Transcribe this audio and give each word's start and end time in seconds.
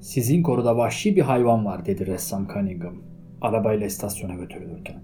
Sizin 0.00 0.42
koruda 0.42 0.76
vahşi 0.76 1.16
bir 1.16 1.20
hayvan 1.20 1.64
var 1.64 1.86
dedi 1.86 2.06
ressam 2.06 2.48
Cunningham 2.54 2.94
arabayla 3.40 3.86
istasyona 3.86 4.34
götürülürken. 4.34 5.02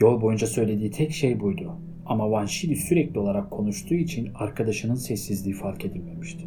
Yol 0.00 0.20
boyunca 0.20 0.46
söylediği 0.46 0.90
tek 0.90 1.12
şey 1.12 1.40
buydu. 1.40 1.72
Ama 2.06 2.30
Vanşili 2.30 2.76
sürekli 2.76 3.18
olarak 3.18 3.50
konuştuğu 3.50 3.94
için 3.94 4.28
arkadaşının 4.34 4.94
sessizliği 4.94 5.54
fark 5.54 5.84
edilmemişti. 5.84 6.44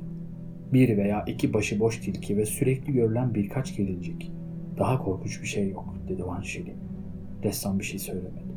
Bir 0.73 0.97
veya 0.97 1.23
iki 1.27 1.53
başıboş 1.53 1.97
tilki 1.97 2.37
ve 2.37 2.45
sürekli 2.45 2.93
görülen 2.93 3.35
birkaç 3.35 3.77
gelincik. 3.77 4.31
Daha 4.77 5.03
korkunç 5.03 5.41
bir 5.41 5.47
şey 5.47 5.69
yok 5.69 5.95
dedi 6.09 6.25
Vanşili. 6.25 6.75
Ressam 7.43 7.79
bir 7.79 7.83
şey 7.83 7.99
söylemedi. 7.99 8.53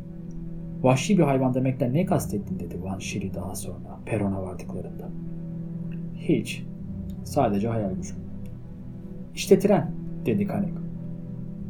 Vahşi 0.83 1.19
bir 1.19 1.23
hayvan 1.23 1.55
demekten 1.55 1.95
ne 1.95 2.07
kastettin 2.07 2.59
dedi 2.59 2.83
Vanşili 2.83 3.35
daha 3.35 3.55
sonra 3.55 4.01
perona 4.07 4.43
vardıklarında. 4.43 5.11
Hiç. 6.17 6.65
Sadece 7.25 7.69
hayal 7.69 7.95
gücüm. 7.95 8.30
İşte 9.35 9.59
tren 9.59 9.91
dedi 10.27 10.47
Kanek. 10.47 10.75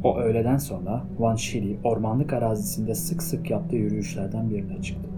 O 0.04 0.18
öğleden 0.18 0.58
sonra 0.58 1.04
Van 1.18 1.34
Shili 1.34 1.78
ormanlık 1.84 2.32
arazisinde 2.32 2.94
sık 2.94 3.22
sık 3.22 3.50
yaptığı 3.50 3.76
yürüyüşlerden 3.76 4.50
birine 4.50 4.82
çıktı. 4.82 5.08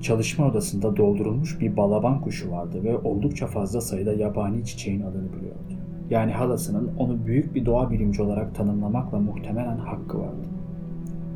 Çalışma 0.00 0.46
odasında 0.46 0.96
doldurulmuş 0.96 1.60
bir 1.60 1.76
balaban 1.76 2.20
kuşu 2.20 2.50
vardı 2.50 2.84
ve 2.84 2.98
oldukça 2.98 3.46
fazla 3.46 3.80
sayıda 3.80 4.12
yabani 4.12 4.64
çiçeğin 4.64 5.02
adını 5.02 5.32
biliyordu. 5.32 5.72
Yani 6.10 6.32
halasının 6.32 6.90
onu 6.98 7.26
büyük 7.26 7.54
bir 7.54 7.66
doğa 7.66 7.90
bilimci 7.90 8.22
olarak 8.22 8.54
tanımlamakla 8.54 9.18
muhtemelen 9.18 9.76
hakkı 9.76 10.18
vardı. 10.18 10.46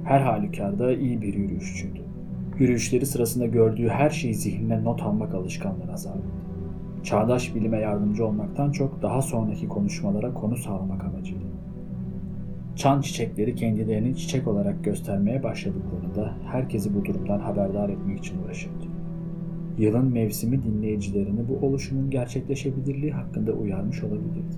Her 0.04 0.20
halükarda 0.20 0.92
iyi 0.92 1.22
bir 1.22 1.34
yürüyüşçüydü. 1.34 2.00
Yürüyüşleri 2.58 3.06
sırasında 3.06 3.46
gördüğü 3.46 3.88
her 3.88 4.10
şeyi 4.10 4.34
zihnine 4.34 4.84
not 4.84 5.02
almak 5.02 5.34
alışkanlığına 5.34 5.96
sahipti. 5.96 6.45
Çağdaş 7.06 7.54
bilime 7.54 7.78
yardımcı 7.78 8.26
olmaktan 8.26 8.70
çok 8.70 9.02
daha 9.02 9.22
sonraki 9.22 9.68
konuşmalara 9.68 10.34
konu 10.34 10.56
sağlamak 10.56 11.04
amacıyla. 11.04 11.46
Çan 12.76 13.00
çiçekleri 13.00 13.54
kendilerini 13.54 14.16
çiçek 14.16 14.48
olarak 14.48 14.84
göstermeye 14.84 15.42
başladıklarında 15.42 16.34
herkesi 16.52 16.94
bu 16.94 17.04
durumdan 17.04 17.40
haberdar 17.40 17.88
etmek 17.88 18.18
için 18.18 18.42
uğraşırdı. 18.42 18.84
Yılın 19.78 20.12
mevsimi 20.12 20.62
dinleyicilerini 20.62 21.40
bu 21.48 21.66
oluşumun 21.66 22.10
gerçekleşebilirliği 22.10 23.12
hakkında 23.12 23.52
uyarmış 23.52 24.04
olabilirdi. 24.04 24.56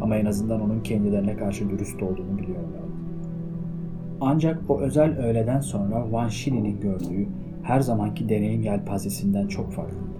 Ama 0.00 0.16
en 0.16 0.26
azından 0.26 0.60
onun 0.60 0.80
kendilerine 0.80 1.36
karşı 1.36 1.70
dürüst 1.70 2.02
olduğunu 2.02 2.38
biliyorlardı. 2.38 2.90
Ancak 4.20 4.70
o 4.70 4.80
özel 4.80 5.18
öğleden 5.18 5.60
sonra 5.60 6.12
Van 6.12 6.28
Shili'nin 6.28 6.80
gördüğü 6.80 7.26
her 7.62 7.80
zamanki 7.80 8.28
deneyim 8.28 8.62
yelpazesinden 8.62 9.46
çok 9.46 9.72
farklıydı. 9.72 10.19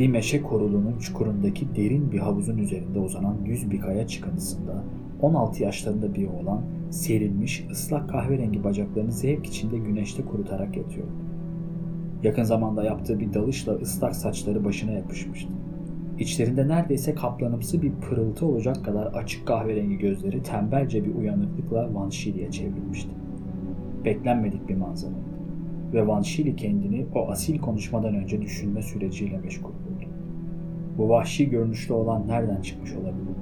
Bir 0.00 0.08
meşe 0.08 0.42
koruluğunun 0.42 0.98
çukurundaki 0.98 1.76
derin 1.76 2.12
bir 2.12 2.18
havuzun 2.18 2.58
üzerinde 2.58 2.98
uzanan 2.98 3.46
düz 3.46 3.70
bir 3.70 3.80
kaya 3.80 4.06
çıkıntısında 4.06 4.84
16 5.22 5.62
yaşlarında 5.62 6.14
bir 6.14 6.28
oğlan 6.28 6.62
serilmiş 6.90 7.66
ıslak 7.70 8.10
kahverengi 8.10 8.64
bacaklarını 8.64 9.12
zevk 9.12 9.46
içinde 9.46 9.78
güneşte 9.78 10.22
kurutarak 10.24 10.76
yatıyordu. 10.76 11.12
Yakın 12.22 12.42
zamanda 12.42 12.84
yaptığı 12.84 13.20
bir 13.20 13.34
dalışla 13.34 13.72
ıslak 13.72 14.16
saçları 14.16 14.64
başına 14.64 14.90
yapışmıştı. 14.90 15.52
İçlerinde 16.18 16.68
neredeyse 16.68 17.14
kaplanımsı 17.14 17.82
bir 17.82 17.92
pırıltı 17.92 18.46
olacak 18.46 18.84
kadar 18.84 19.06
açık 19.06 19.46
kahverengi 19.46 19.98
gözleri 19.98 20.42
tembelce 20.42 21.04
bir 21.04 21.14
uyanıklıkla 21.14 21.94
Van 21.94 22.10
Shili'ye 22.10 22.50
çevrilmişti. 22.50 23.10
Beklenmedik 24.04 24.68
bir 24.68 24.76
manzaraydı 24.76 25.30
ve 25.92 26.06
Van 26.06 26.22
Shili 26.22 26.56
kendini 26.56 27.06
o 27.14 27.28
asil 27.28 27.58
konuşmadan 27.58 28.14
önce 28.14 28.42
düşünme 28.42 28.82
süreciyle 28.82 29.38
meşgul. 29.38 29.79
Bu 31.00 31.08
vahşi 31.08 31.50
görünüşlü 31.50 31.94
olan 31.94 32.28
nereden 32.28 32.62
çıkmış 32.62 32.92
olabilir? 32.92 33.36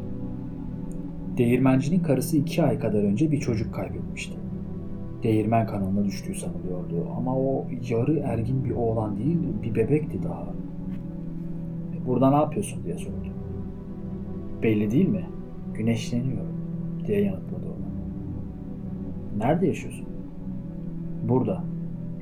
Değirmencinin 1.37 2.03
karısı 2.03 2.37
iki 2.37 2.63
ay 2.63 2.79
kadar 2.79 3.03
önce 3.03 3.33
bir 3.33 3.41
çocuk 3.41 3.75
kaybetmişti. 3.75 4.39
Değirmen 5.23 5.67
kanalına 5.67 6.05
düştüğü 6.05 6.35
sanılıyordu 6.35 7.09
ama 7.17 7.37
o 7.37 7.67
yarı 7.89 8.19
ergin 8.19 8.65
bir 8.65 8.71
oğlan 8.71 9.19
değil 9.19 9.39
bir 9.63 9.75
bebekti 9.75 10.23
daha. 10.23 10.47
Burada 12.07 12.31
ne 12.31 12.37
yapıyorsun 12.37 12.85
diye 12.85 12.99
sordu. 12.99 13.29
Belli 14.63 14.91
değil 14.91 15.09
mi? 15.09 15.27
Güneşleniyorum 15.75 16.57
diye 17.07 17.21
yanıtladı 17.21 17.67
oğlan. 17.67 17.93
Nerede 19.39 19.67
yaşıyorsun? 19.67 20.07
Burada. 21.29 21.65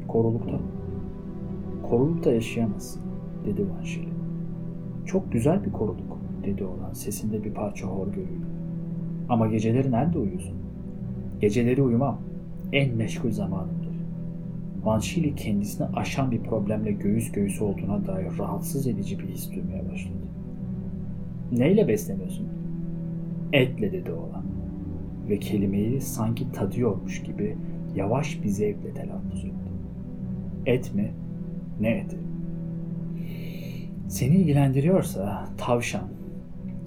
Korulukta. 0.08 0.58
Korulukta 1.90 2.32
yaşayamazsın 2.32 3.02
dedi 3.44 3.66
Vanşili. 3.70 4.15
Çok 5.06 5.32
güzel 5.32 5.64
bir 5.64 5.72
koruluk 5.72 6.18
dedi 6.44 6.64
oğlan 6.64 6.92
sesinde 6.92 7.44
bir 7.44 7.54
parça 7.54 7.86
hor 7.86 8.06
görüldü. 8.06 8.46
Ama 9.28 9.46
geceleri 9.46 9.90
nerede 9.92 10.18
uyuyorsun? 10.18 10.56
Geceleri 11.40 11.82
uyumam. 11.82 12.20
En 12.72 12.94
meşgul 12.94 13.30
zamanımdır. 13.30 13.96
Vanşili 14.84 15.34
kendisini 15.34 15.86
aşan 15.86 16.30
bir 16.30 16.42
problemle 16.42 16.92
göğüs 16.92 17.32
göğüs 17.32 17.62
olduğuna 17.62 18.06
dair 18.06 18.38
rahatsız 18.38 18.86
edici 18.86 19.18
bir 19.18 19.28
his 19.28 19.52
duymaya 19.52 19.90
başladı. 19.90 20.14
Neyle 21.52 21.88
besleniyorsun? 21.88 22.48
Etle 23.52 23.92
dedi 23.92 24.12
oğlan. 24.12 24.44
Ve 25.28 25.38
kelimeyi 25.38 26.00
sanki 26.00 26.52
tadıyormuş 26.52 27.22
gibi 27.22 27.56
yavaş 27.94 28.42
bir 28.42 28.48
zevkle 28.48 28.94
telaffuz 28.94 29.44
etti. 29.44 29.70
Et 30.66 30.94
mi? 30.94 31.12
Ne 31.80 31.90
eti? 31.90 32.25
Seni 34.08 34.36
ilgilendiriyorsa 34.36 35.48
tavşan, 35.58 36.08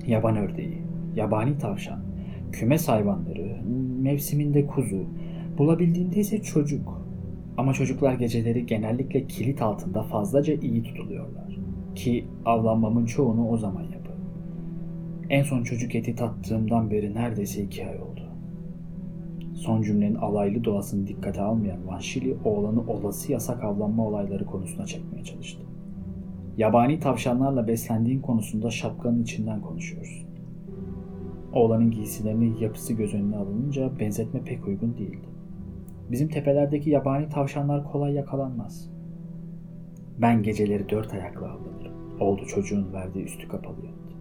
yaban 0.08 0.38
ördeği, 0.38 0.82
yabani 1.16 1.58
tavşan, 1.58 2.00
kümes 2.52 2.88
hayvanları, 2.88 3.62
mevsiminde 4.02 4.68
kuzu, 4.68 5.04
bulabildiğinde 5.58 6.20
ise 6.20 6.42
çocuk. 6.42 7.02
Ama 7.58 7.74
çocuklar 7.74 8.14
geceleri 8.14 8.66
genellikle 8.66 9.28
kilit 9.28 9.62
altında 9.62 10.04
fazlaca 10.04 10.54
iyi 10.54 10.84
tutuluyorlar. 10.84 11.60
Ki 11.96 12.26
avlanmamın 12.46 13.06
çoğunu 13.06 13.50
o 13.50 13.58
zaman 13.58 13.84
yaparım. 13.84 14.26
En 15.30 15.44
son 15.44 15.64
çocuk 15.64 15.96
eti 15.96 16.16
tattığımdan 16.16 16.92
beri 16.92 17.14
neredeyse 17.14 17.64
iki 17.64 17.88
ay 17.88 18.02
oldu. 18.02 18.22
Son 19.54 19.82
cümlenin 19.82 20.16
alaylı 20.16 20.64
doğasını 20.64 21.08
dikkate 21.08 21.42
almayan 21.42 21.88
Vanşili 21.88 22.38
oğlanı 22.44 22.82
olası 22.88 23.32
yasak 23.32 23.64
avlanma 23.64 24.08
olayları 24.08 24.46
konusuna 24.46 24.86
çekmeye 24.86 25.24
çalıştı. 25.24 25.62
Yabani 26.60 27.00
tavşanlarla 27.00 27.68
beslendiğin 27.68 28.22
konusunda 28.22 28.72
şapkanın 28.72 29.24
içinden 29.24 29.62
konuşuyoruz. 29.62 30.26
Oğlanın 31.54 31.92
giysilerinin 31.92 32.58
yapısı 32.58 32.94
göz 32.94 33.14
önüne 33.14 33.36
alınınca 33.36 34.00
benzetme 34.00 34.44
pek 34.44 34.68
uygun 34.68 34.98
değildi. 34.98 35.28
Bizim 36.12 36.30
tepelerdeki 36.30 36.90
yabani 36.90 37.30
tavşanlar 37.30 37.84
kolay 37.84 38.14
yakalanmaz. 38.14 38.92
Ben 40.18 40.44
geceleri 40.44 40.90
dört 40.90 41.14
ayakla 41.14 41.46
avlanırım. 41.46 42.20
Oldu 42.20 42.46
çocuğun 42.46 42.94
verdiği 42.94 43.24
üstü 43.24 43.48
kapalı 43.48 43.86
yanıt. 43.86 44.14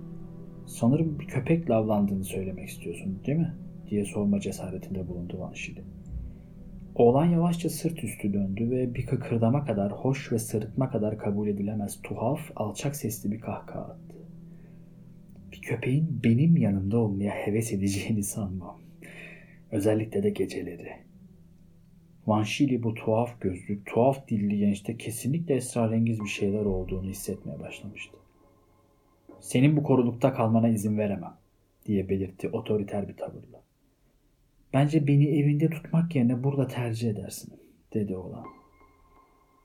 Sanırım 0.66 1.19
bir 1.19 1.27
köpekle 1.27 1.75
avlandığını 1.75 2.25
söylemek 2.25 2.69
istiyorsun 2.69 3.21
değil 3.27 3.38
mi? 3.38 3.54
diye 3.91 4.04
sorma 4.04 4.41
cesaretinde 4.41 5.09
bulundu 5.09 5.41
Vanşili. 5.41 5.84
Oğlan 6.98 7.25
yavaşça 7.25 7.70
sırt 7.70 8.04
üstü 8.04 8.32
döndü 8.32 8.70
ve 8.70 8.94
bir 8.94 9.06
kıkırdama 9.06 9.64
kadar 9.64 9.92
hoş 9.92 10.32
ve 10.32 10.38
sırıtma 10.38 10.91
kadar 10.91 11.19
kabul 11.19 11.48
edilemez 11.48 12.03
tuhaf, 12.03 12.41
alçak 12.56 12.97
sesli 12.97 13.31
bir 13.31 13.41
kahkaha 13.41 13.81
attı. 13.81 14.16
Bir 15.53 15.60
köpeğin 15.60 16.20
benim 16.25 16.56
yanımda 16.56 16.98
olmaya 16.98 17.31
heves 17.31 17.72
edeceğini 17.72 18.22
sanmam. 18.22 18.81
Özellikle 19.72 20.22
de 20.22 20.31
geceleri. 20.31 20.92
Vanşili 22.26 22.82
bu 22.82 22.94
tuhaf 22.94 23.41
gözlü, 23.41 23.84
tuhaf 23.84 24.28
dilli 24.28 24.59
gençte 24.59 24.97
kesinlikle 24.97 25.54
esrarengiz 25.54 26.20
bir 26.20 26.28
şeyler 26.28 26.65
olduğunu 26.65 27.09
hissetmeye 27.09 27.60
başlamıştı. 27.60 28.16
Senin 29.41 29.76
bu 29.76 29.82
korulukta 29.82 30.32
kalmana 30.32 30.69
izin 30.69 30.98
veremem 30.98 31.34
diye 31.86 32.09
belirtti 32.09 32.48
otoriter 32.48 33.09
bir 33.09 33.16
tavırla. 33.16 33.67
Bence 34.72 35.06
beni 35.06 35.28
evinde 35.38 35.70
tutmak 35.70 36.16
yerine 36.16 36.44
burada 36.44 36.66
tercih 36.66 37.10
edersin 37.10 37.53
dedi 37.94 38.16
oğlan. 38.16 38.44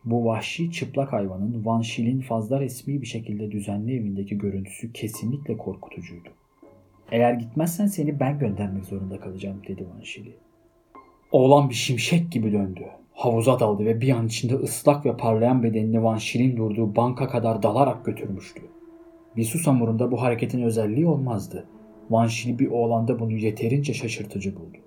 Bu 0.06 0.26
vahşi 0.26 0.72
çıplak 0.72 1.14
hayvanın 1.14 1.66
Van 1.66 1.82
Shil'in 1.82 2.22
fazla 2.22 2.60
resmi 2.60 3.02
bir 3.02 3.08
şekilde 3.08 3.52
düzenli 3.52 3.96
evindeki 3.96 4.38
görüntüsü 4.38 4.94
kesinlikle 4.94 5.58
korkutucuydu. 5.58 6.30
Eğer 7.12 7.34
gitmezsen 7.34 7.88
seni 7.88 8.20
ben 8.20 8.40
göndermek 8.40 8.86
zorunda 8.86 9.20
kalacağım 9.20 9.62
dedi 9.68 9.88
Van 9.96 10.02
Shil'i. 10.02 10.36
Oğlan 11.32 11.70
bir 11.70 11.74
şimşek 11.74 12.32
gibi 12.32 12.52
döndü. 12.52 12.86
Havuza 13.14 13.60
daldı 13.60 13.86
ve 13.86 14.02
bir 14.02 14.10
an 14.10 14.28
içinde 14.28 14.56
ıslak 14.56 15.06
ve 15.06 15.18
parlayan 15.18 15.64
bedenini 15.64 16.04
Van 16.04 16.18
Shil'in 16.18 16.58
durduğu 16.58 16.96
banka 16.96 17.28
kadar 17.28 17.64
dalarak 17.64 18.06
götürmüştü. 18.06 18.62
Bir 19.38 19.44
susamurunda 19.44 20.12
bu 20.12 20.22
hareketin 20.22 20.62
özelliği 20.62 21.08
olmazdı. 21.08 21.66
Van 22.10 22.28
Shil 22.28 22.60
bir 22.60 22.68
oğlanda 22.68 23.20
bunu 23.20 23.32
yeterince 23.32 23.94
şaşırtıcı 23.94 24.56
buldu. 24.56 24.78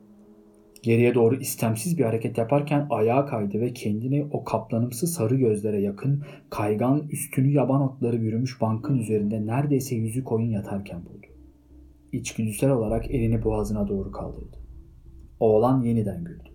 Geriye 0.86 1.14
doğru 1.14 1.36
istemsiz 1.36 1.98
bir 1.98 2.04
hareket 2.04 2.38
yaparken 2.38 2.86
ayağa 2.90 3.26
kaydı 3.26 3.60
ve 3.60 3.72
kendini 3.72 4.28
o 4.32 4.44
kaplanımsı 4.44 5.06
sarı 5.06 5.36
gözlere 5.36 5.80
yakın, 5.80 6.22
kaygan, 6.50 7.08
üstünü 7.10 7.50
yaban 7.50 7.82
otları 7.82 8.22
bürümüş 8.22 8.60
bankın 8.60 8.98
üzerinde 8.98 9.46
neredeyse 9.46 9.96
yüzü 9.96 10.24
koyun 10.24 10.50
yatarken 10.50 11.04
buldu. 11.04 11.26
içgüdüsel 12.12 12.70
olarak 12.70 13.10
elini 13.10 13.44
boğazına 13.44 13.88
doğru 13.88 14.12
kaldırdı. 14.12 14.56
Oğlan 15.40 15.82
yeniden 15.82 16.24
güldü. 16.24 16.48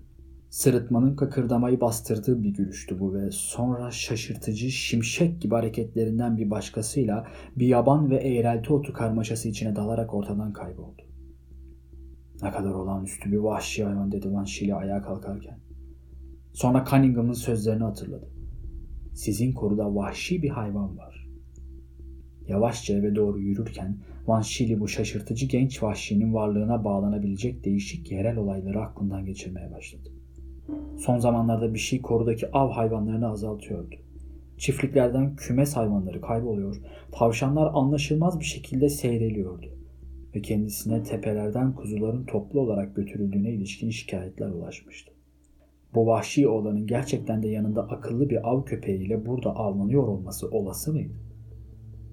Sırıtmanın 0.50 1.16
kakırdamayı 1.16 1.82
bastırdığı 1.82 2.44
bir 2.44 2.50
gülüştü 2.50 3.00
bu 3.00 3.14
ve 3.14 3.32
sonra 3.32 3.92
şaşırtıcı 3.92 4.70
şimşek 4.72 5.42
gibi 5.42 5.56
hareketlerinden 5.56 6.38
bir 6.38 6.50
başkasıyla 6.52 7.28
bir 7.56 7.68
yaban 7.68 8.10
ve 8.10 8.16
eğrelti 8.16 8.74
otu 8.74 8.94
karmaşası 8.94 9.50
içine 9.50 9.76
dalarak 9.76 10.14
ortadan 10.14 10.54
kayboldu. 10.54 11.11
Ne 12.42 12.52
kadar 12.52 12.72
olağanüstü 12.72 13.32
bir 13.32 13.38
vahşi 13.38 13.84
hayvan 13.84 14.12
dedi 14.12 14.34
Van 14.34 14.44
Shili 14.44 14.76
ayağa 14.76 15.02
kalkarken. 15.02 15.60
Sonra 16.54 16.86
Cunningham'ın 16.90 17.34
sözlerini 17.34 17.84
hatırladı. 17.84 18.30
Sizin 19.14 19.52
koruda 19.52 19.96
vahşi 19.96 20.44
bir 20.44 20.50
hayvan 20.50 20.98
var. 20.98 21.28
Yavaşça 22.48 22.94
eve 22.94 23.16
doğru 23.16 23.40
yürürken 23.40 23.98
Van 24.28 24.42
Shili 24.42 24.80
bu 24.80 24.88
şaşırtıcı 24.88 25.46
genç 25.46 25.84
vahşinin 25.84 26.34
varlığına 26.34 26.84
bağlanabilecek 26.84 27.66
değişik 27.66 28.12
yerel 28.12 28.38
olayları 28.38 28.82
aklından 28.82 29.26
geçirmeye 29.26 29.72
başladı. 29.72 30.10
Son 30.98 31.20
zamanlarda 31.20 31.74
bir 31.74 31.80
şey 31.80 32.02
korudaki 32.02 32.52
av 32.52 32.72
hayvanlarını 32.72 33.28
azaltıyordu. 33.28 33.96
Çiftliklerden 34.58 35.36
kümes 35.36 35.76
hayvanları 35.76 36.22
kayboluyor, 36.22 36.82
tavşanlar 37.12 37.72
anlaşılmaz 37.74 38.40
bir 38.40 38.46
şekilde 38.46 38.90
seyreliyordu 38.90 39.81
ve 40.36 40.42
kendisine 40.42 41.04
tepelerden 41.04 41.74
kuzuların 41.74 42.26
toplu 42.26 42.60
olarak 42.60 42.96
götürüldüğüne 42.96 43.52
ilişkin 43.52 43.90
şikayetler 43.90 44.50
ulaşmıştı. 44.50 45.12
Bu 45.94 46.08
vahşi 46.08 46.48
oğlanın 46.48 46.88
gerçekten 46.88 47.44
de 47.44 47.48
yanında 47.48 47.84
akıllı 47.90 48.30
bir 48.30 48.50
av 48.50 48.66
köpeğiyle 48.66 49.26
burada 49.26 49.56
avlanıyor 49.56 50.04
olması 50.04 50.50
olası 50.50 50.94
mıydı? 50.94 51.14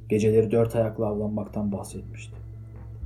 Geceleri 0.08 0.50
dört 0.50 0.76
ayakla 0.76 1.06
avlanmaktan 1.06 1.72
bahsetmişti. 1.72 2.36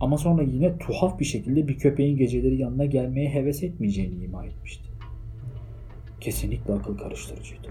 Ama 0.01 0.19
sonra 0.19 0.43
yine 0.43 0.79
tuhaf 0.79 1.21
bir 1.21 1.25
şekilde 1.25 1.69
bir 1.69 1.79
köpeğin 1.79 2.17
geceleri 2.17 2.57
yanına 2.57 2.85
gelmeye 2.85 3.29
heves 3.29 3.63
etmeyeceğini 3.63 4.25
ima 4.25 4.47
etmişti. 4.47 4.85
Kesinlikle 6.21 6.73
akıl 6.73 6.99
karıştırıcıydı. 6.99 7.69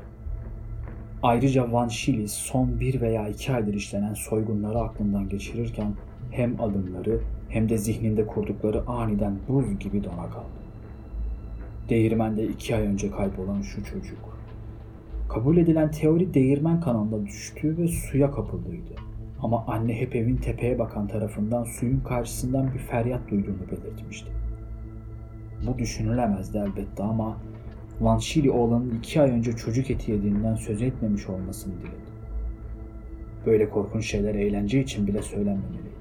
Ayrıca 1.23 1.71
Van 1.71 1.87
Shili 1.87 2.27
son 2.27 2.79
bir 2.79 3.01
veya 3.01 3.27
iki 3.27 3.53
aydır 3.53 3.73
işlenen 3.73 4.13
soygunları 4.13 4.79
aklından 4.79 5.29
geçirirken 5.29 5.93
hem 6.31 6.61
adımları 6.61 7.19
hem 7.49 7.69
de 7.69 7.77
zihninde 7.77 8.27
kurdukları 8.27 8.87
aniden 8.87 9.33
buz 9.49 9.79
gibi 9.79 10.03
dona 10.03 10.29
kaldı. 10.29 10.61
Değirmende 11.89 12.47
iki 12.47 12.75
ay 12.75 12.87
önce 12.87 13.11
kaybolan 13.11 13.61
şu 13.61 13.83
çocuk. 13.83 14.37
Kabul 15.29 15.57
edilen 15.57 15.91
teori 15.91 16.33
değirmen 16.33 16.81
kanalına 16.81 17.25
düştüğü 17.25 17.77
ve 17.77 17.87
suya 17.87 18.31
kapıldığıydı. 18.31 18.93
Ama 19.41 19.65
anne 19.67 20.01
hep 20.01 20.15
evin 20.15 20.37
tepeye 20.37 20.79
bakan 20.79 21.07
tarafından 21.07 21.63
suyun 21.63 21.99
karşısından 21.99 22.73
bir 22.73 22.79
feryat 22.79 23.29
duyduğunu 23.29 23.67
belirtmişti. 23.71 24.31
Bu 25.67 25.79
düşünülemezdi 25.79 26.57
elbette 26.57 27.03
ama 27.03 27.37
Van 28.01 28.17
Shili 28.17 28.51
oğlanın 28.51 28.97
iki 28.97 29.21
ay 29.21 29.29
önce 29.29 29.53
çocuk 29.53 29.91
eti 29.91 30.11
yediğinden 30.11 30.55
söz 30.55 30.81
etmemiş 30.81 31.29
olmasını 31.29 31.73
diledi. 31.73 32.11
Böyle 33.45 33.69
korkunç 33.69 34.05
şeyler 34.05 34.35
eğlence 34.35 34.81
için 34.81 35.07
bile 35.07 35.21
söylenmemeliydi. 35.21 36.00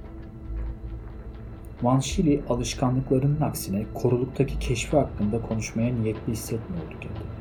Van 1.82 2.00
Shili 2.00 2.42
alışkanlıklarının 2.48 3.40
aksine 3.40 3.86
koruluktaki 3.94 4.58
keşfi 4.58 4.96
hakkında 4.96 5.42
konuşmaya 5.42 5.94
niyetli 5.94 6.32
hissetmiyordu 6.32 6.90
kendini. 7.00 7.40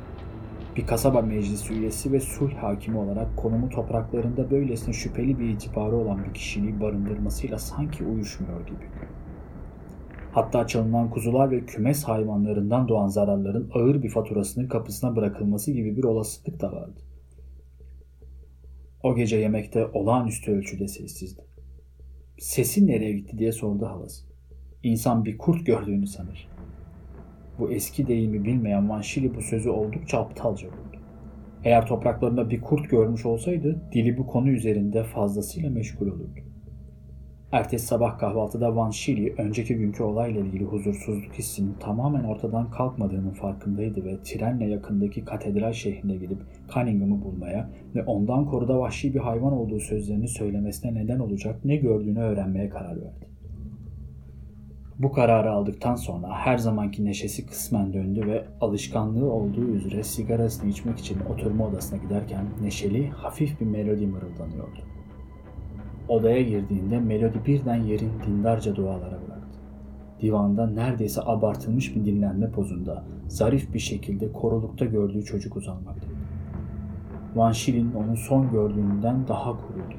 Bir 0.75 0.88
kasaba 0.88 1.21
meclisi 1.21 1.74
üyesi 1.74 2.12
ve 2.12 2.19
sulh 2.19 2.53
hakimi 2.53 2.97
olarak 2.97 3.38
konumu 3.38 3.69
topraklarında 3.69 4.51
böylesine 4.51 4.94
şüpheli 4.94 5.39
bir 5.39 5.50
itibarı 5.50 5.95
olan 5.95 6.24
bir 6.24 6.33
kişiliği 6.33 6.81
barındırmasıyla 6.81 7.59
sanki 7.59 8.03
uyuşmuyor 8.03 8.68
gibi. 8.68 8.86
Hatta 10.31 10.68
çalınan 10.68 11.09
kuzular 11.09 11.51
ve 11.51 11.65
kümes 11.65 12.03
hayvanlarından 12.03 12.88
doğan 12.88 13.07
zararların 13.07 13.71
ağır 13.74 14.03
bir 14.03 14.09
faturasının 14.09 14.68
kapısına 14.68 15.15
bırakılması 15.15 15.71
gibi 15.71 15.97
bir 15.97 16.03
olasılık 16.03 16.62
da 16.62 16.71
vardı. 16.71 17.01
O 19.03 19.15
gece 19.15 19.38
yemekte 19.38 19.85
olağanüstü 19.85 20.51
ölçüde 20.51 20.88
sessizdi. 20.88 21.42
Sesin 22.38 22.88
nereye 22.88 23.13
gitti 23.13 23.38
diye 23.38 23.51
sordu 23.51 23.85
halası. 23.85 24.28
İnsan 24.83 25.25
bir 25.25 25.37
kurt 25.37 25.65
gördüğünü 25.65 26.07
sanır. 26.07 26.47
Bu 27.59 27.71
eski 27.71 28.07
deyimi 28.07 28.43
bilmeyen 28.43 28.89
Vanşili 28.89 29.35
bu 29.35 29.41
sözü 29.41 29.69
oldukça 29.69 30.19
aptalca 30.19 30.67
buldu. 30.67 30.97
Eğer 31.63 31.85
topraklarında 31.85 32.49
bir 32.49 32.61
kurt 32.61 32.89
görmüş 32.89 33.25
olsaydı 33.25 33.81
dili 33.91 34.17
bu 34.17 34.27
konu 34.27 34.49
üzerinde 34.49 35.03
fazlasıyla 35.03 35.69
meşgul 35.69 36.07
olurdu. 36.07 36.39
Ertesi 37.51 37.87
sabah 37.87 38.17
kahvaltıda 38.17 38.75
Van 38.75 38.89
Shili 38.89 39.33
önceki 39.37 39.75
günkü 39.75 40.03
olayla 40.03 40.41
ilgili 40.41 40.63
huzursuzluk 40.63 41.33
hissinin 41.33 41.73
tamamen 41.79 42.23
ortadan 42.23 42.71
kalkmadığının 42.71 43.33
farkındaydı 43.33 44.05
ve 44.05 44.23
trenle 44.23 44.65
yakındaki 44.65 45.25
katedral 45.25 45.73
şehrine 45.73 46.15
gidip 46.15 46.39
Cunningham'ı 46.73 47.23
bulmaya 47.23 47.69
ve 47.95 48.03
ondan 48.03 48.45
koruda 48.45 48.79
vahşi 48.79 49.13
bir 49.13 49.19
hayvan 49.19 49.53
olduğu 49.53 49.79
sözlerini 49.79 50.27
söylemesine 50.27 50.93
neden 50.93 51.19
olacak 51.19 51.65
ne 51.65 51.75
gördüğünü 51.75 52.19
öğrenmeye 52.19 52.69
karar 52.69 53.01
verdi. 53.01 53.29
Bu 54.99 55.11
kararı 55.11 55.51
aldıktan 55.51 55.95
sonra 55.95 56.27
her 56.31 56.57
zamanki 56.57 57.05
neşesi 57.05 57.45
kısmen 57.45 57.93
döndü 57.93 58.27
ve 58.27 58.45
alışkanlığı 58.61 59.31
olduğu 59.31 59.65
üzere 59.65 60.03
sigarasını 60.03 60.69
içmek 60.69 60.99
için 60.99 61.17
oturma 61.33 61.67
odasına 61.67 62.03
giderken 62.03 62.45
neşeli, 62.61 63.09
hafif 63.09 63.61
bir 63.61 63.65
melodi 63.65 64.07
mırıldanıyordu. 64.07 64.79
Odaya 66.07 66.41
girdiğinde 66.41 66.99
melodi 66.99 67.45
birden 67.45 67.75
yerin 67.75 68.11
dindarca 68.27 68.75
dualara 68.75 69.19
bıraktı. 69.27 69.59
Divanda 70.21 70.67
neredeyse 70.67 71.21
abartılmış 71.25 71.95
bir 71.95 72.05
dinlenme 72.05 72.51
pozunda 72.51 73.03
zarif 73.27 73.73
bir 73.73 73.79
şekilde 73.79 74.31
korulukta 74.31 74.85
gördüğü 74.85 75.25
çocuk 75.25 75.55
uzanmaktaydı. 75.55 76.15
Van 77.35 77.51
Shilin 77.51 77.91
onu 77.93 78.17
son 78.17 78.51
gördüğünden 78.51 79.27
daha 79.27 79.51
kuruydu. 79.51 79.95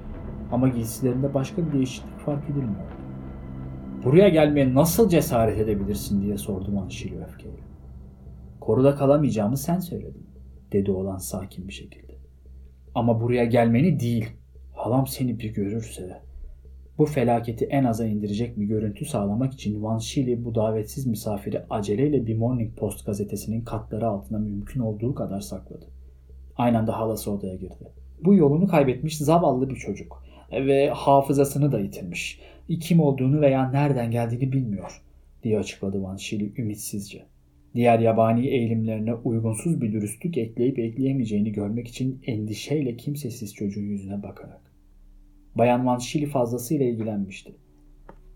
Ama 0.52 0.68
giysilerinde 0.68 1.34
başka 1.34 1.66
bir 1.66 1.72
değişiklik 1.72 2.18
fark 2.18 2.44
edilmiyordu. 2.44 2.99
Buraya 4.04 4.28
gelmeye 4.28 4.74
nasıl 4.74 5.08
cesaret 5.08 5.58
edebilirsin 5.58 6.22
diye 6.22 6.38
sordu 6.38 6.76
Van 6.76 6.88
Shili 6.88 7.24
öfkeyle. 7.24 7.56
Koruda 8.60 8.94
kalamayacağımı 8.94 9.56
sen 9.56 9.78
söyledin, 9.78 10.26
dedi 10.72 10.90
oğlan 10.90 11.18
sakin 11.18 11.68
bir 11.68 11.72
şekilde. 11.72 12.12
Ama 12.94 13.20
buraya 13.20 13.44
gelmeni 13.44 14.00
değil, 14.00 14.26
Halam 14.74 15.06
seni 15.06 15.38
bir 15.38 15.54
görürse 15.54 16.22
bu 16.98 17.06
felaketi 17.06 17.64
en 17.64 17.84
aza 17.84 18.06
indirecek 18.06 18.60
bir 18.60 18.64
görüntü 18.64 19.04
sağlamak 19.04 19.52
için 19.52 19.82
Van 19.82 19.98
Shili 19.98 20.44
bu 20.44 20.54
davetsiz 20.54 21.06
misafiri 21.06 21.62
aceleyle 21.70 22.26
bir 22.26 22.36
Morning 22.38 22.78
Post 22.78 23.06
gazetesinin 23.06 23.64
katları 23.64 24.08
altına 24.08 24.38
mümkün 24.38 24.80
olduğu 24.80 25.14
kadar 25.14 25.40
sakladı. 25.40 25.86
Aynı 26.56 26.78
anda 26.78 26.98
halası 26.98 27.30
odaya 27.30 27.54
girdi. 27.54 27.92
Bu 28.24 28.34
yolunu 28.34 28.66
kaybetmiş 28.66 29.18
zavallı 29.18 29.70
bir 29.70 29.76
çocuk 29.76 30.22
ve 30.52 30.90
hafızasını 30.90 31.72
da 31.72 31.80
yitirmiş. 31.80 32.40
Kim 32.80 33.00
olduğunu 33.00 33.40
veya 33.40 33.70
nereden 33.70 34.10
geldiğini 34.10 34.52
bilmiyor 34.52 35.02
diye 35.42 35.58
açıkladı 35.58 36.02
Van 36.02 36.16
Shili 36.16 36.52
ümitsizce. 36.58 37.22
Diğer 37.74 37.98
yabani 37.98 38.46
eğilimlerine 38.46 39.14
uygunsuz 39.14 39.80
bir 39.80 39.92
dürüstlük 39.92 40.38
ekleyip 40.38 40.78
ekleyemeyeceğini 40.78 41.52
görmek 41.52 41.88
için 41.88 42.22
endişeyle 42.26 42.96
kimsesiz 42.96 43.54
çocuğun 43.54 43.82
yüzüne 43.82 44.22
bakarak. 44.22 44.60
Bayan 45.54 45.86
Van 45.86 45.98
Shili 45.98 46.26
fazlasıyla 46.26 46.86
ilgilenmişti. 46.86 47.52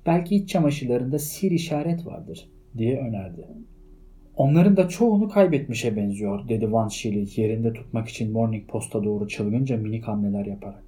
Belki 0.07 0.37
iç 0.37 0.49
çamaşırlarında 0.49 1.19
sir 1.19 1.51
işaret 1.51 2.07
vardır 2.07 2.49
diye 2.79 2.99
önerdi. 2.99 3.47
Onların 4.37 4.77
da 4.77 4.89
çoğunu 4.89 5.29
kaybetmişe 5.29 5.97
benziyor 5.97 6.49
dedi 6.49 6.73
Van 6.73 6.89
Shili 6.89 7.41
yerinde 7.41 7.73
tutmak 7.73 8.09
için 8.09 8.33
Morning 8.33 8.69
Post'a 8.69 9.05
doğru 9.05 9.29
çılgınca 9.29 9.77
minik 9.77 10.05
hamleler 10.05 10.47
yaparak. 10.47 10.84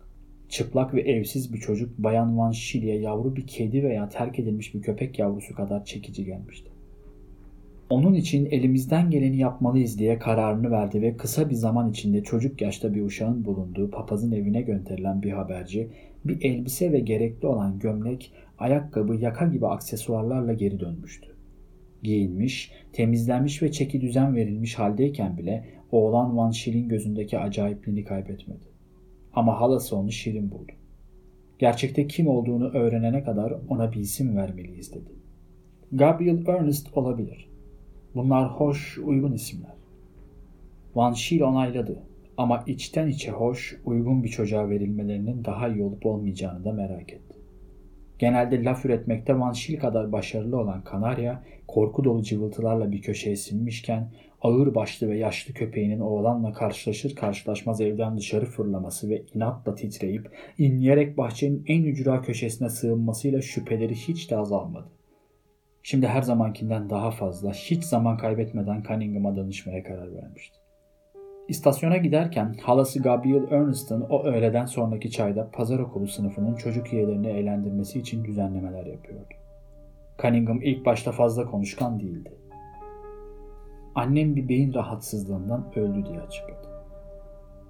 Çıplak 0.48 0.94
ve 0.94 1.00
evsiz 1.00 1.52
bir 1.52 1.58
çocuk 1.58 1.98
Bayan 1.98 2.38
Van 2.38 2.52
Shili'ye 2.52 3.00
yavru 3.00 3.36
bir 3.36 3.46
kedi 3.46 3.82
veya 3.82 4.08
terk 4.08 4.38
edilmiş 4.38 4.74
bir 4.74 4.82
köpek 4.82 5.18
yavrusu 5.18 5.54
kadar 5.54 5.84
çekici 5.84 6.24
gelmişti. 6.24 6.70
Onun 7.90 8.14
için 8.14 8.46
elimizden 8.46 9.10
geleni 9.10 9.36
yapmalıyız 9.36 9.98
diye 9.98 10.18
kararını 10.18 10.70
verdi 10.70 11.02
ve 11.02 11.16
kısa 11.16 11.50
bir 11.50 11.54
zaman 11.54 11.90
içinde 11.90 12.22
çocuk 12.22 12.62
yaşta 12.62 12.94
bir 12.94 13.02
uşağın 13.02 13.44
bulunduğu 13.44 13.90
papazın 13.90 14.32
evine 14.32 14.62
gönderilen 14.62 15.22
bir 15.22 15.30
haberci 15.30 15.88
bir 16.24 16.44
elbise 16.44 16.92
ve 16.92 16.98
gerekli 16.98 17.46
olan 17.46 17.78
gömlek, 17.78 18.32
ayakkabı, 18.58 19.16
yaka 19.16 19.46
gibi 19.46 19.66
aksesuarlarla 19.66 20.52
geri 20.52 20.80
dönmüştü. 20.80 21.28
Giyinmiş, 22.02 22.72
temizlenmiş 22.92 23.62
ve 23.62 23.72
çeki 23.72 24.00
düzen 24.00 24.36
verilmiş 24.36 24.74
haldeyken 24.78 25.38
bile 25.38 25.64
oğlan 25.92 26.36
Van 26.36 26.50
Şil'in 26.50 26.88
gözündeki 26.88 27.38
acayipliğini 27.38 28.04
kaybetmedi. 28.04 28.75
Ama 29.36 29.60
halası 29.60 29.96
onu 29.96 30.12
şirin 30.12 30.50
buldu. 30.50 30.72
Gerçekte 31.58 32.06
kim 32.06 32.28
olduğunu 32.28 32.68
öğrenene 32.68 33.24
kadar 33.24 33.54
ona 33.68 33.92
bir 33.92 34.00
isim 34.00 34.36
vermeliyiz 34.36 34.94
dedi. 34.94 35.10
Gabriel 35.92 36.46
Ernest 36.46 36.96
olabilir. 36.96 37.48
Bunlar 38.14 38.50
hoş, 38.50 38.98
uygun 38.98 39.32
isimler. 39.32 39.74
Van 40.94 41.12
Schiel 41.12 41.42
onayladı 41.42 42.02
ama 42.36 42.64
içten 42.66 43.08
içe 43.08 43.30
hoş, 43.30 43.80
uygun 43.84 44.24
bir 44.24 44.28
çocuğa 44.28 44.68
verilmelerinin 44.68 45.44
daha 45.44 45.68
iyi 45.68 45.82
olup 45.82 46.06
olmayacağını 46.06 46.64
da 46.64 46.72
merak 46.72 47.12
etti. 47.12 47.36
Genelde 48.18 48.64
laf 48.64 48.84
üretmekte 48.84 49.38
Van 49.38 49.52
Schill 49.52 49.78
kadar 49.78 50.12
başarılı 50.12 50.60
olan 50.60 50.84
Kanarya, 50.84 51.42
korku 51.68 52.04
dolu 52.04 52.22
cıvıltılarla 52.22 52.92
bir 52.92 53.02
köşeye 53.02 53.36
sinmişken 53.36 54.10
ağır 54.42 54.74
başlı 54.74 55.08
ve 55.08 55.18
yaşlı 55.18 55.54
köpeğinin 55.54 56.00
oğlanla 56.00 56.52
karşılaşır 56.52 57.14
karşılaşmaz 57.14 57.80
evden 57.80 58.16
dışarı 58.16 58.46
fırlaması 58.46 59.10
ve 59.10 59.22
inatla 59.34 59.74
titreyip 59.74 60.30
inleyerek 60.58 61.18
bahçenin 61.18 61.64
en 61.66 61.82
ücra 61.82 62.22
köşesine 62.22 62.68
sığınmasıyla 62.68 63.42
şüpheleri 63.42 63.94
hiç 63.94 64.30
de 64.30 64.36
azalmadı. 64.36 64.86
Şimdi 65.82 66.06
her 66.06 66.22
zamankinden 66.22 66.90
daha 66.90 67.10
fazla 67.10 67.52
hiç 67.52 67.84
zaman 67.84 68.16
kaybetmeden 68.16 68.82
Cunningham'a 68.88 69.36
danışmaya 69.36 69.82
karar 69.82 70.14
vermişti. 70.14 70.58
İstasyona 71.48 71.96
giderken 71.96 72.54
halası 72.62 73.02
Gabriel 73.02 73.50
Ernest'ın 73.50 74.00
o 74.00 74.24
öğleden 74.24 74.66
sonraki 74.66 75.10
çayda 75.10 75.50
pazar 75.50 75.78
okulu 75.78 76.06
sınıfının 76.06 76.54
çocuk 76.54 76.92
üyelerini 76.92 77.26
eğlendirmesi 77.28 77.98
için 77.98 78.24
düzenlemeler 78.24 78.86
yapıyordu. 78.86 79.34
Cunningham 80.22 80.62
ilk 80.62 80.86
başta 80.86 81.12
fazla 81.12 81.46
konuşkan 81.46 82.00
değildi. 82.00 82.30
Annem 83.96 84.36
bir 84.36 84.48
beyin 84.48 84.74
rahatsızlığından 84.74 85.64
öldü 85.76 86.04
diye 86.06 86.20
açıkladı. 86.20 86.68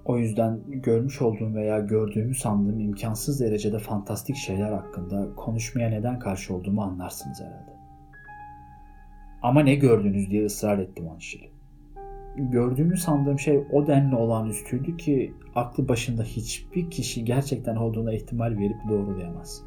O 0.05 0.19
yüzden 0.19 0.61
görmüş 0.67 1.23
olduğum 1.23 1.55
veya 1.55 1.81
gördüğümü 1.81 2.35
sandığım 2.35 2.81
imkansız 2.81 3.41
derecede 3.41 3.79
fantastik 3.79 4.37
şeyler 4.37 4.73
hakkında 4.73 5.35
konuşmaya 5.37 5.89
neden 5.89 6.19
karşı 6.19 6.55
olduğumu 6.55 6.83
anlarsınız 6.83 7.41
herhalde. 7.41 7.77
Ama 9.43 9.61
ne 9.61 9.75
gördünüz 9.75 10.31
diye 10.31 10.47
ısrar 10.47 10.79
etti 10.79 11.03
Manşili 11.03 11.57
gördüğümü 12.37 12.97
sandığım 12.97 13.39
şey 13.39 13.65
o 13.73 13.87
denli 13.87 14.17
olağanüstüydü 14.17 14.97
ki 14.97 15.35
aklı 15.55 15.89
başında 15.89 16.23
hiçbir 16.23 16.91
kişi 16.91 17.25
gerçekten 17.25 17.77
olduğuna 17.77 18.15
ihtimal 18.15 18.59
verip 18.59 18.77
doğrulayamaz. 18.89 19.63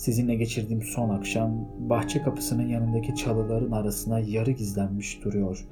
Sizinle 0.00 0.34
geçirdiğim 0.34 0.82
son 0.82 1.08
akşam 1.08 1.68
bahçe 1.78 2.22
kapısının 2.22 2.68
yanındaki 2.68 3.14
çalıların 3.14 3.70
arasına 3.70 4.20
yarı 4.20 4.50
gizlenmiş 4.50 5.24
duruyor. 5.24 5.68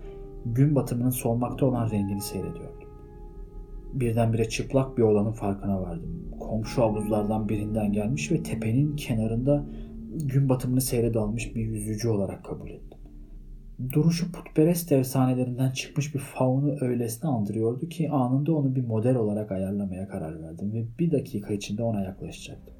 Gün 0.47 0.75
batımının 0.75 1.11
solmakta 1.11 1.67
olan 1.67 1.91
rengini 1.91 2.21
seyrediyordum. 2.21 2.89
Birdenbire 3.93 4.49
çıplak 4.49 4.99
bir 4.99 5.03
olanın 5.03 5.33
farkına 5.33 5.83
vardım. 5.83 6.31
Komşu 6.41 6.83
havuzlardan 6.83 7.49
birinden 7.49 7.93
gelmiş 7.93 8.33
ve 8.33 8.43
tepenin 8.43 8.97
kenarında 8.97 9.65
gün 10.25 10.49
batımını 10.49 10.81
seyredalmış 10.81 11.57
bir 11.57 11.67
yüzücü 11.67 12.09
olarak 12.09 12.45
kabul 12.45 12.71
ettim. 12.71 12.99
Duruşu 13.93 14.33
putperest 14.33 14.93
efsanelerinden 14.93 15.71
çıkmış 15.71 16.15
bir 16.15 16.21
faunu 16.21 16.77
öylesine 16.81 17.31
andırıyordu 17.31 17.89
ki 17.89 18.11
anında 18.11 18.53
onu 18.53 18.75
bir 18.75 18.87
model 18.87 19.17
olarak 19.17 19.53
ayarlamaya 19.53 20.09
karar 20.09 20.43
verdim 20.43 20.73
ve 20.73 20.85
bir 20.99 21.11
dakika 21.11 21.55
içinde 21.55 21.83
ona 21.83 22.01
yaklaşacaktım. 22.01 22.78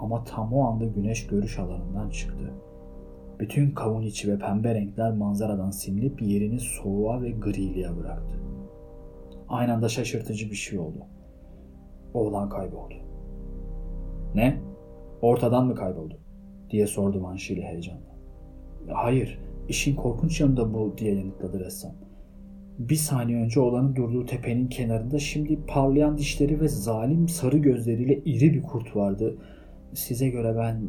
Ama 0.00 0.24
tam 0.24 0.52
o 0.52 0.64
anda 0.64 0.84
güneş 0.84 1.26
görüş 1.26 1.58
alanından 1.58 2.10
çıktı. 2.10 2.52
Bütün 3.40 3.70
kavun 3.70 4.02
içi 4.02 4.32
ve 4.32 4.38
pembe 4.38 4.74
renkler 4.74 5.12
manzaradan 5.12 5.70
silinip 5.70 6.22
yerini 6.22 6.60
soğuğa 6.60 7.22
ve 7.22 7.30
griliğe 7.30 7.96
bıraktı. 7.96 8.36
Aynı 9.48 9.74
anda 9.74 9.88
şaşırtıcı 9.88 10.50
bir 10.50 10.56
şey 10.56 10.78
oldu. 10.78 10.98
Oğlan 12.14 12.48
kayboldu. 12.48 12.94
Ne? 14.34 14.60
Ortadan 15.22 15.66
mı 15.66 15.74
kayboldu? 15.74 16.18
diye 16.70 16.86
sordu 16.86 17.22
Vanşili 17.22 17.62
heyecanla. 17.62 18.10
Hayır, 18.92 19.38
İşin 19.68 19.96
korkunç 19.96 20.40
yanı 20.40 20.56
da 20.56 20.74
bu 20.74 20.94
diye 20.98 21.14
yanıtladı 21.14 21.60
ressam. 21.60 21.92
Bir 22.78 22.96
saniye 22.96 23.38
önce 23.38 23.60
olanın 23.60 23.96
durduğu 23.96 24.26
tepenin 24.26 24.68
kenarında 24.68 25.18
şimdi 25.18 25.66
parlayan 25.66 26.18
dişleri 26.18 26.60
ve 26.60 26.68
zalim 26.68 27.28
sarı 27.28 27.58
gözleriyle 27.58 28.18
iri 28.24 28.54
bir 28.54 28.62
kurt 28.62 28.96
vardı. 28.96 29.38
Size 29.94 30.28
göre 30.28 30.56
ben 30.56 30.82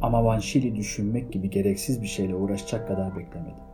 ama 0.00 0.24
Vanşili 0.24 0.76
düşünmek 0.76 1.32
gibi 1.32 1.50
gereksiz 1.50 2.02
bir 2.02 2.06
şeyle 2.06 2.34
uğraşacak 2.34 2.88
kadar 2.88 3.16
beklemedim. 3.16 3.64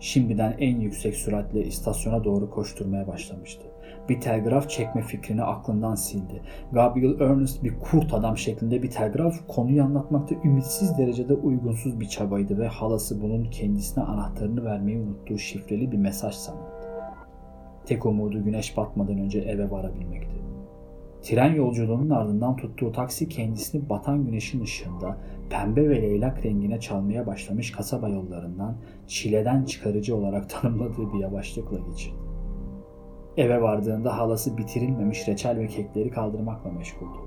Şimdiden 0.00 0.56
en 0.58 0.80
yüksek 0.80 1.14
süratle 1.14 1.64
istasyona 1.64 2.24
doğru 2.24 2.50
koşturmaya 2.50 3.06
başlamıştı 3.06 3.62
bir 4.08 4.20
telgraf 4.20 4.70
çekme 4.70 5.02
fikrini 5.02 5.42
aklından 5.42 5.94
sildi. 5.94 6.42
Gabriel 6.72 7.20
Ernest 7.20 7.64
bir 7.64 7.78
kurt 7.78 8.14
adam 8.14 8.38
şeklinde 8.38 8.82
bir 8.82 8.90
telgraf 8.90 9.34
konuyu 9.48 9.84
anlatmakta 9.84 10.34
ümitsiz 10.44 10.98
derecede 10.98 11.34
uygunsuz 11.34 12.00
bir 12.00 12.08
çabaydı 12.08 12.58
ve 12.58 12.68
halası 12.68 13.22
bunun 13.22 13.44
kendisine 13.44 14.04
anahtarını 14.04 14.64
vermeyi 14.64 14.98
unuttuğu 14.98 15.38
şifreli 15.38 15.92
bir 15.92 15.98
mesaj 15.98 16.34
sanırdı. 16.34 16.78
Tek 17.86 18.06
umudu 18.06 18.44
güneş 18.44 18.76
batmadan 18.76 19.18
önce 19.18 19.38
eve 19.38 19.70
varabilmekti. 19.70 20.38
Tren 21.22 21.54
yolculuğunun 21.54 22.10
ardından 22.10 22.56
tuttuğu 22.56 22.92
taksi 22.92 23.28
kendisini 23.28 23.88
batan 23.88 24.26
güneşin 24.26 24.62
ışığında 24.62 25.16
pembe 25.50 25.88
ve 25.88 26.02
leylak 26.02 26.44
rengine 26.44 26.80
çalmaya 26.80 27.26
başlamış 27.26 27.72
kasaba 27.72 28.08
yollarından 28.08 28.76
çileden 29.06 29.64
çıkarıcı 29.64 30.16
olarak 30.16 30.50
tanımladığı 30.60 31.12
bir 31.12 31.18
yavaşlıkla 31.18 31.78
geçirdi. 31.78 32.16
Eve 33.36 33.62
vardığında 33.62 34.18
halası 34.18 34.58
bitirilmemiş 34.58 35.28
reçel 35.28 35.58
ve 35.58 35.66
kekleri 35.66 36.10
kaldırmakla 36.10 36.70
meşguldü. 36.70 37.18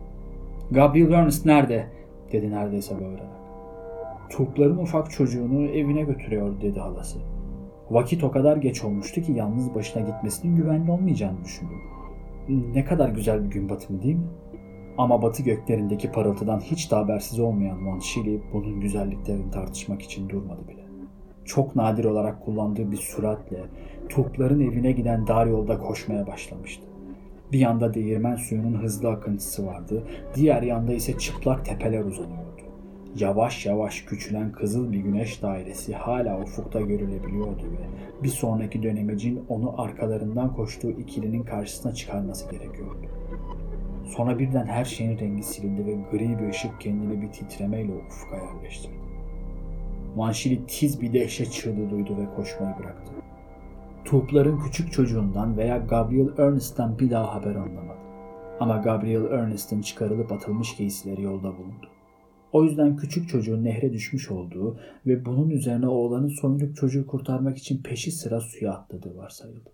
Gabriel 0.71 1.12
Ernest 1.12 1.45
nerede? 1.45 1.88
dedi 2.31 2.51
neredeyse 2.51 2.95
bağırarak. 2.95 3.41
Turpların 4.29 4.77
ufak 4.77 5.12
çocuğunu 5.12 5.65
evine 5.65 6.01
götürüyor 6.01 6.62
dedi 6.62 6.79
halası. 6.79 7.19
Vakit 7.89 8.24
o 8.24 8.31
kadar 8.31 8.57
geç 8.57 8.83
olmuştu 8.83 9.21
ki 9.21 9.31
yalnız 9.31 9.75
başına 9.75 10.01
gitmesinin 10.07 10.55
güvenli 10.55 10.91
olmayacağını 10.91 11.43
düşündüm. 11.43 11.81
Ne 12.50 12.86
kadar 12.86 13.10
güzel 13.10 13.45
bir 13.45 13.50
gün 13.50 13.69
batımı 13.69 14.01
değil 14.03 14.15
mi? 14.15 14.27
Ama 14.98 15.21
batı 15.21 15.43
göklerindeki 15.43 16.12
parıltıdan 16.12 16.60
hiç 16.60 16.91
de 16.91 16.95
habersiz 16.95 17.39
olmayan 17.39 17.88
Van 17.88 18.00
Shili 18.00 18.41
bunun 18.53 18.81
güzelliklerini 18.81 19.51
tartışmak 19.51 20.01
için 20.01 20.29
durmadı 20.29 20.67
bile 20.67 20.81
çok 21.45 21.75
nadir 21.75 22.05
olarak 22.05 22.45
kullandığı 22.45 22.91
bir 22.91 22.98
süratle 22.98 23.60
Turkların 24.10 24.60
evine 24.60 24.91
giden 24.91 25.27
dar 25.27 25.45
yolda 25.45 25.79
koşmaya 25.79 26.27
başlamıştı. 26.27 26.83
Bir 27.51 27.60
yanda 27.60 27.93
değirmen 27.93 28.36
suyunun 28.36 28.81
hızlı 28.81 29.10
akıntısı 29.10 29.67
vardı, 29.67 30.03
diğer 30.36 30.63
yanda 30.63 30.93
ise 30.93 31.17
çıplak 31.17 31.65
tepeler 31.65 32.03
uzanıyordu. 32.03 32.62
Yavaş 33.20 33.65
yavaş 33.65 34.01
küçülen 34.01 34.51
kızıl 34.51 34.91
bir 34.91 35.00
güneş 35.00 35.41
dairesi 35.41 35.94
hala 35.94 36.41
ufukta 36.41 36.82
görülebiliyordu 36.82 37.63
ve 37.63 38.24
bir 38.24 38.30
sonraki 38.30 38.84
dönemecin 38.84 39.46
onu 39.50 39.82
arkalarından 39.82 40.56
koştuğu 40.56 40.91
ikilinin 40.91 41.44
karşısına 41.44 41.94
çıkarması 41.94 42.51
gerekiyordu. 42.51 43.06
Sonra 44.06 44.39
birden 44.39 44.65
her 44.65 44.86
şeyin 44.86 45.20
rengi 45.20 45.44
silindi 45.44 45.86
ve 45.86 45.96
gri 46.12 46.39
bir 46.39 46.50
ışık 46.50 46.82
kendini 46.82 47.22
bir 47.22 47.32
titremeyle 47.32 47.94
ufka 47.94 48.36
yerleştirdi. 48.36 48.96
Vanşili 50.15 50.65
tiz 50.68 51.01
bir 51.01 51.13
dehşet 51.13 51.51
çığlığı 51.51 51.89
duydu 51.89 52.18
ve 52.18 52.36
koşmayı 52.36 52.75
bıraktı. 52.80 53.12
Turpların 54.06 54.60
küçük 54.60 54.91
çocuğundan 54.91 55.58
veya 55.58 55.77
Gabriel 55.77 56.30
Ernest'tan 56.38 57.00
bir 57.00 57.12
daha 57.12 57.36
haber 57.36 57.56
anlamadı. 57.56 58.00
Ama 58.60 58.77
Gabriel 58.77 59.25
Ernest'ın 59.32 59.82
çıkarılıp 59.82 60.32
atılmış 60.32 60.75
giysileri 60.75 61.22
yolda 61.22 61.58
bulundu. 61.58 61.88
O 62.53 62.63
yüzden 62.63 62.96
küçük 62.96 63.29
çocuğun 63.29 63.63
nehre 63.63 63.93
düşmüş 63.93 64.31
olduğu 64.31 64.79
ve 65.05 65.25
bunun 65.25 65.50
üzerine 65.50 65.88
oğlanın 65.88 66.27
soyunup 66.27 66.75
çocuğu 66.75 67.08
kurtarmak 67.08 67.58
için 67.58 67.84
peşi 67.84 68.12
sıra 68.12 68.41
suya 68.41 68.74
atladığı 68.74 69.17
varsayıldı. 69.17 69.70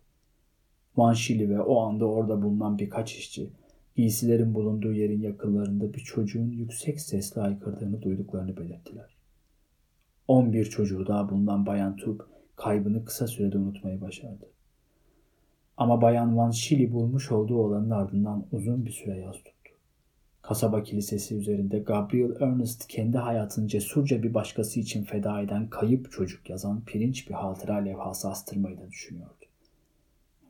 Vanşili 0.97 1.49
ve 1.49 1.61
o 1.61 1.81
anda 1.81 2.05
orada 2.05 2.41
bulunan 2.41 2.79
birkaç 2.79 3.15
işçi 3.15 3.49
giysilerin 3.95 4.53
bulunduğu 4.53 4.93
yerin 4.93 5.21
yakınlarında 5.21 5.93
bir 5.93 5.99
çocuğun 5.99 6.51
yüksek 6.51 7.01
sesle 7.01 7.41
aykırdığını 7.41 8.01
duyduklarını 8.01 8.57
belirttiler. 8.57 9.17
11 10.27 10.65
çocuğu 10.65 11.07
daha 11.07 11.29
bundan 11.29 11.65
Bayan 11.65 11.95
Tub 11.95 12.19
kaybını 12.55 13.05
kısa 13.05 13.27
sürede 13.27 13.57
unutmayı 13.57 14.01
başardı. 14.01 14.45
Ama 15.77 16.01
Bayan 16.01 16.37
Van 16.37 16.51
Shili 16.51 16.91
bulmuş 16.91 17.31
olduğu 17.31 17.57
olanın 17.57 17.89
ardından 17.89 18.45
uzun 18.51 18.85
bir 18.85 18.91
süre 18.91 19.17
yaz 19.17 19.35
tuttu. 19.35 19.56
Kasaba 20.47 20.83
kilisesi 20.83 21.35
üzerinde 21.35 21.79
Gabriel 21.79 22.41
Ernest 22.41 22.87
kendi 22.87 23.17
hayatını 23.17 23.67
cesurca 23.67 24.23
bir 24.23 24.33
başkası 24.33 24.79
için 24.79 25.03
feda 25.03 25.41
eden 25.41 25.69
kayıp 25.69 26.11
çocuk 26.11 26.49
yazan 26.49 26.85
pirinç 26.85 27.29
bir 27.29 27.33
hatıra 27.33 27.75
levhası 27.75 28.29
astırmayı 28.29 28.77
da 28.77 28.89
düşünüyordu. 28.91 29.45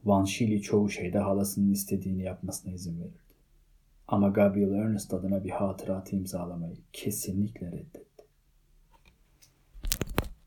Van 0.05 0.25
Shili 0.25 0.61
çoğu 0.61 0.89
şeyde 0.89 1.19
halasının 1.19 1.71
istediğini 1.71 2.23
yapmasına 2.23 2.73
izin 2.73 2.99
verirdi. 2.99 3.33
Ama 4.07 4.27
Gabriel 4.27 4.71
Ernest 4.71 5.13
adına 5.13 5.43
bir 5.43 5.49
hatıratı 5.49 6.15
imzalamayı 6.15 6.77
kesinlikle 6.93 7.67
reddetti. 7.67 8.06